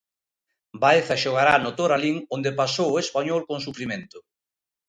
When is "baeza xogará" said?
0.81-1.53